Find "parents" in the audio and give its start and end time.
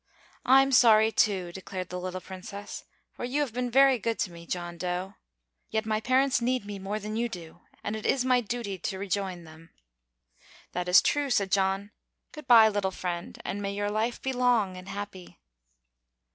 6.01-6.41